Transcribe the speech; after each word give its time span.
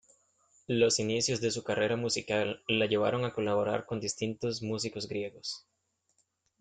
Los 0.65 0.97
inicios 0.99 1.41
de 1.41 1.51
su 1.51 1.63
carrera 1.63 1.95
musical 1.95 2.63
la 2.67 2.87
llevaron 2.87 3.23
a 3.23 3.33
colaborar 3.33 3.85
con 3.85 3.99
distintos 3.99 4.63
músicos 4.63 5.07
griegos. 5.07 5.63